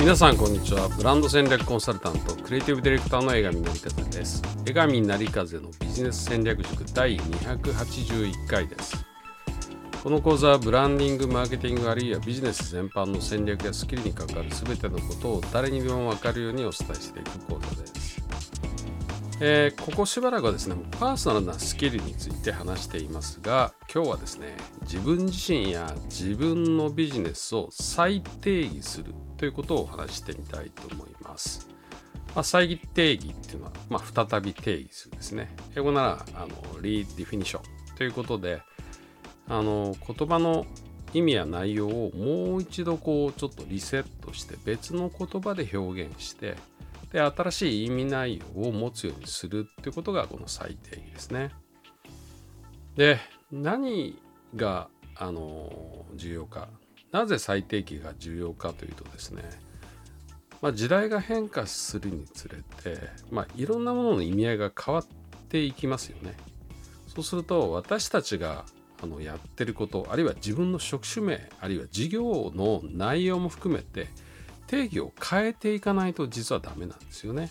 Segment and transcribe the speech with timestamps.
[0.00, 0.88] 皆さんこんにちは。
[0.88, 4.42] ブランド戦略コンサルタントクリエイティブディレクターの江上成和です。
[4.64, 9.04] 江上成和のビジネス戦略塾第281回です。
[10.02, 17.99] この講座はブランディングマーケティングあるいはビジネス全般の戦略やスキルに関わる全てのことを誰にでも分かるようにお伝えしていく講座です。
[19.42, 31.66] えー、ここしばらくはですねパーソナルなスキルについて話していますが今日はですね自分自身や自分のビジネスを再定義するということをお話してみたいと思います。
[32.34, 35.56] まあ、再定義っていうのは、まあ、再び定義するですね。
[35.74, 38.62] 英語ならあのリディフィニションということで
[39.48, 40.66] あの言葉の
[41.14, 46.56] 意味や内容をもう一度こうちょっとリセットして別の言葉で表現して
[47.12, 51.50] で新しい意味内容を持つようにするっていうことがこの再定義ですね。
[52.96, 53.18] で
[53.50, 54.18] 何
[54.56, 56.68] があの重要か
[57.12, 59.42] なぜ最低期が重要かというとですね、
[60.62, 65.06] まあ、時代が変化するにつれて、まあ、いろんなものの意味合いが変わっ
[65.48, 66.34] ていきますよね。
[67.08, 68.64] そうすると私たちが
[69.02, 74.08] あのやってることあるいは自分の職種名あるいは事業の内容も含めて
[74.70, 77.50] 定義を変えていかないと実はダメなんですよね。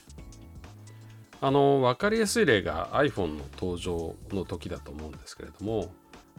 [1.41, 5.91] あの分かりやすい例が iPhone の登場の時だと思うんですけれども、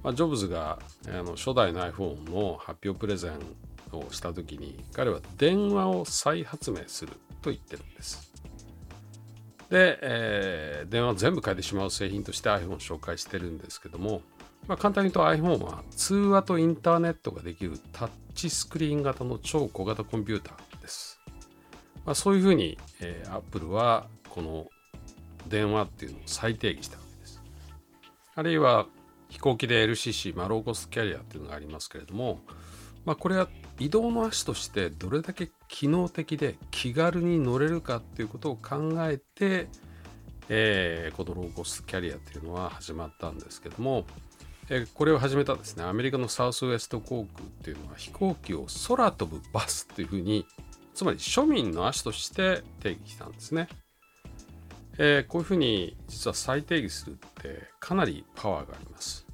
[0.03, 8.33] まあ、ジョブズがあの初代の iPhone の発表プレゼンをした時に彼は電話を再発明すると言ってるんです。
[9.69, 14.23] で、えー、電話全部変えてしまう製品として iPhone を紹介してるんですけども、
[14.67, 21.21] まあ、簡単に言うと iPhone は通話とインターネットができるタッチスクリーン型の超小型コンピューターです。
[22.05, 24.69] まあ、そういうふうに、えー、Apple はこの
[25.49, 27.43] 電話っていうのを再定義したわけです。
[28.35, 28.87] あるいは
[29.29, 32.41] 飛行機で LCC、まあ、ローコストキャリアっていうのがありますけれども、
[33.05, 39.69] まあ、これは移動の足としてどれだけ機能的で気軽に乗れるかっていうことを考えて、
[40.49, 44.05] えー、このローコストキャリアっていうのは始まったんですけども、
[44.69, 50.47] え、これを始めたですねアメリカのサウスウエスト航空っていうのは飛行機を空飛ぶバスっていうふうに
[51.01, 53.69] つまり庶民の足として定義したんですね。
[54.99, 59.25] えー、こういうふうに実は再定義するってかなりパワーがあります。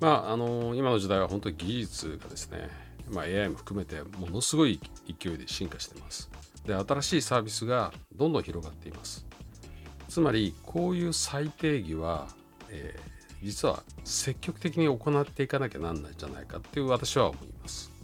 [0.00, 2.68] まあ、あの今の時代は本当に技術がですね、
[3.08, 6.28] まあ、AI も含めてものすごい勢いで進化してます。
[6.66, 9.24] で、新しいサービスがどんどん広がっています。
[10.08, 12.26] つまり、こういう再定義は、
[12.68, 17.96] えー、実は積極的に行っていかなきゃなんないんじゃないかっていう私は思います。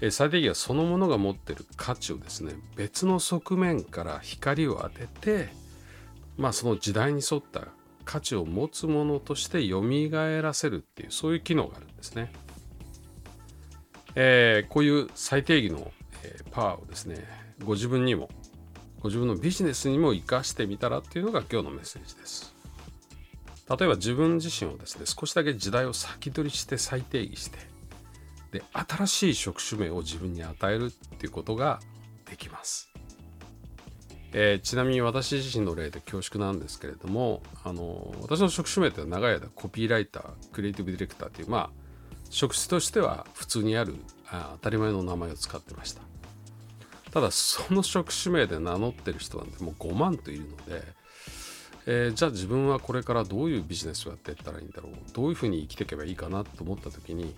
[0.00, 5.48] え最低限はそのものが持ってる価値をですね別の側面から光を当てて
[6.36, 7.68] まあその時代に沿った
[8.04, 9.82] 価値を持つものとして蘇
[10.42, 12.32] らせるっていうそういう機能があるんですね。
[14.14, 15.92] えー、こういう最低義の、
[16.24, 17.24] えー、パワーをですね
[17.64, 18.30] ご自分にも
[19.00, 22.54] ご自分のビジネスにも生かしてみたらっていうのが今日のメッセージです。
[23.68, 27.58] 例えば自分自身をですね少しだけ時代を先取りして再定義して
[28.52, 31.80] で新しい職種名を自分に与えるっていうことが
[32.28, 32.90] できます。
[34.32, 41.70] えー、ちなみに私自身の例で恐縮なんですけれどもあの私の職種名って長い間コピーライタークリエイティブディレクターっていうまあ
[42.28, 43.96] 職種としては普通にある
[44.30, 46.02] あ当たり前の名前を使ってました
[47.10, 50.82] ただその職種名で名乗ってる人なんてもう5万といるので、
[51.86, 57.34] えー、じゃあ自分はこれからどういうビジネスをやっていったらいいんだろうどういうふうに生きていけばいいかなと思った時に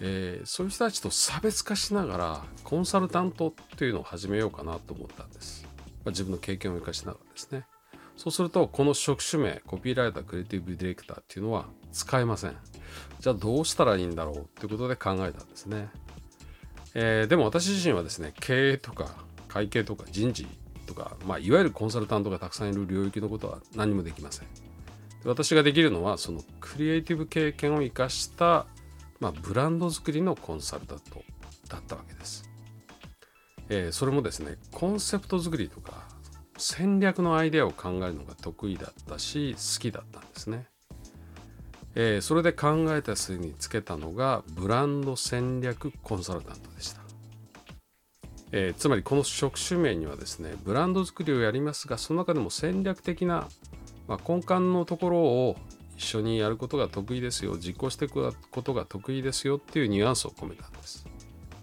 [0.00, 5.66] えー、そういう人たちと差別化しながらコンサルタントっていうのを始めようかなと思ったんです。
[6.04, 7.64] まあ、自分の経験を生かしながらですね。
[8.16, 12.56] そうするとこの職種名コピーライタークリエイティブディレクターっていうのは使えません。
[13.20, 15.88] じゃあどうしたらいいんだろうっていうことで考えたんですね。
[16.94, 19.14] えー、でも私自身はですね経営とか
[19.46, 20.46] 会計とか人事
[20.86, 24.48] とか、まあ、いわゆるコンサルタントがたくさんいる領域のことは何もできません。
[25.24, 28.66] 私ができるのはそのクリエイティブ経験を生かした
[29.20, 31.22] まあ、ブランド作りのコンサルタント
[31.68, 32.48] だったわけです。
[33.68, 36.08] えー、それもですねコンセプト作りとか
[36.56, 40.66] 戦略のアイデアを考えるのが得意だったし好きだったんですね。
[41.94, 47.00] えー、それで考えた末につけたのがブランド戦略コンサルタントでした。
[48.52, 53.46] えー、つまりこの職種名にはですねブランド作りをやりますがその中でも戦略的な、
[54.06, 55.56] まあ、根幹のところを
[55.98, 61.04] 一緒にやることが得意ですよ実行していくことが得意ですよっていうニュアンスを込めたんです。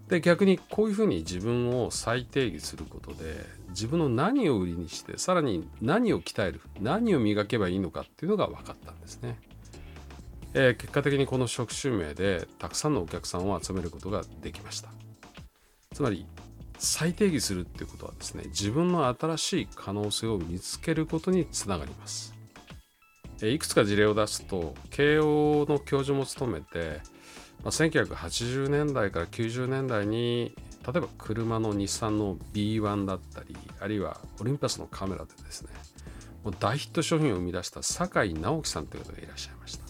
[0.10, 9.40] で逆にこういうふうに自分を再定義することで自分の何を売りにしてさらに何を鍛える何を磨けばいいのかっていうのが分かったんですね、
[10.54, 14.90] えー、結果的にこの職種名でたくさんのお客さんを集めることができました。
[15.92, 16.28] つまり
[16.78, 22.35] 再定義するっていうことはですね自分の新しい可能性を見つけることにつながります。
[23.42, 27.02] いくつか事例を出すと慶応の教授も務めて、
[27.64, 30.56] まあ、1980年代から90年代に
[30.86, 35.70] 例えば車の日産の B1 だったりあるいはオリンパスのカメラでですね
[36.44, 39.86] もう大ヒット商品を生み出した酒井直樹さんという方がいらっしゃいました。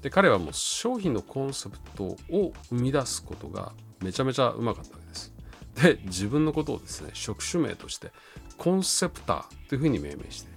[0.00, 5.32] で彼はもう商品のコンセプトを生み出すことがめちゃめちゃうまかったわけです。
[5.74, 8.10] で自分のことをですね職種名として
[8.58, 10.51] コンセプターというふうに命名して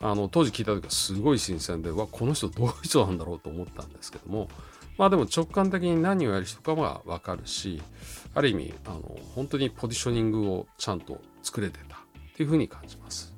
[0.00, 4.48] あの当時聞いた時はすごい新鮮でわこの人どういう人なんだろうと思ったんですけども
[4.96, 7.82] まあでも直感的に何をやる人かは分かるし
[8.34, 11.98] ある意味あの本当にポジショニングをちゃんと作れてたっ
[12.34, 13.34] ていうふうに感じます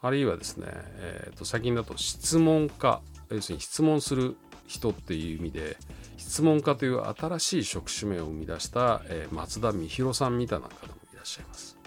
[0.00, 3.00] あるいはですね、えー、と最近だと質問家
[3.30, 4.36] 要するに質問する
[4.66, 5.76] 人っていう意味で
[6.16, 11.83] 質問家という新しい職種名を生み出した、えー、松田美弘さんみたいな方もいらっしゃいます。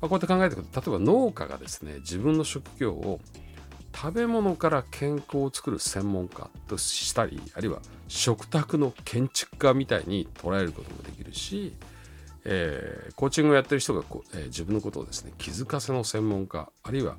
[0.00, 3.20] まあ、こうやって考えていくと例えば農家がですね自分の職業を
[3.94, 11.74] 食べ物から健康を作る専門家としたりあるいは食卓の建築家みたいに捉えることもできるし、
[12.44, 17.16] えー、コーチングをやってる人がこ、えー、自分のことをですね気づかせの専門家あるいは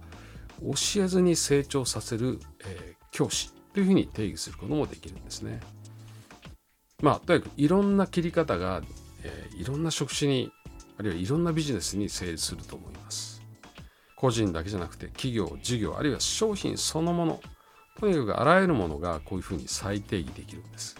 [0.62, 5.60] 教えずに成長させる、えー、教師というふうに定義することもできるんですね。
[7.02, 8.81] まあとにかくいろんな切り方が、
[9.24, 10.52] えー、いろんな職種に
[11.00, 13.42] あるいはいろんなビジネスに成立すると思います。
[14.18, 17.42] 個人だけじゃなくて企業事業あるいは商品そのもの
[18.00, 20.98] とにかくあらゆるものがこういうふうに再定義できるんです。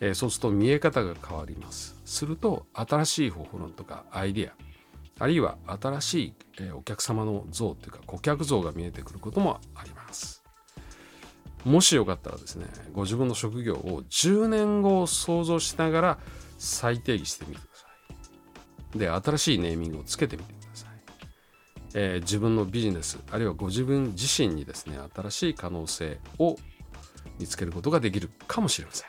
[0.00, 1.94] えー、そうすると見え方が変わります。
[2.04, 4.52] すると新しい方法論とかアイデア
[5.18, 10.42] あるいは新しい、え、お客様の像というか顧客像が見えてくることもあります。
[11.64, 16.18] もしよかったらですね、ご自分の職業を10年後を想像しながら
[16.58, 17.71] 再定義してみてください。
[18.94, 20.90] で、新しいネーミングをつけてみてください。
[21.94, 26.56] えー、自分のビジネス、あるいはご自分自身にですね、新しい可能性を
[27.38, 29.08] 見つけることができるかもしれません。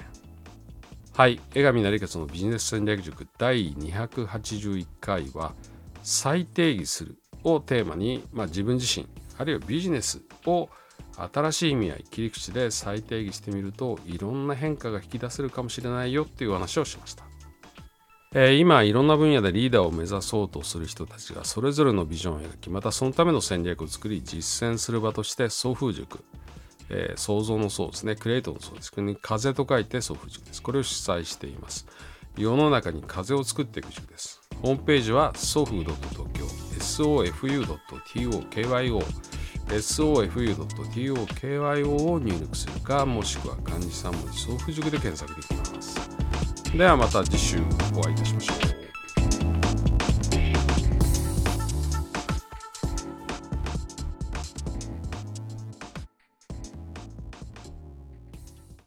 [1.13, 5.53] はい、江上成勝のビジネス戦略塾第281回は、
[6.01, 9.07] 再定義するをテーマに、まあ、自分自身、
[9.37, 10.69] あるいはビジネスを
[11.31, 17.25] 新しい意味合い切り口で再定義してみるといろんな変化が引き出せるかもしれないよっていう話をしました、
[18.33, 26.23] え、今いろんな分野でリーダーを目指そうとする人たちがそれぞれのビジョンを描きまたそのための戦略を作り実践する場として送風塾
[26.89, 28.15] えー、創造の層ですね。
[28.15, 28.91] クリエイトの層です。
[29.21, 30.61] 風と書いて送風塾です。
[30.61, 31.87] これを主催しています。
[32.37, 34.41] 世の中に風を作っていく塾です。
[34.61, 36.45] ホームページはソフ .tokyo
[36.79, 39.03] sofu.tokyo
[39.67, 46.12] sofu.tokyo を入力するかもしくは漢字3文字送付塾で検索できます
[46.77, 47.57] ではまた次週
[47.95, 48.82] お会いいたしましょう。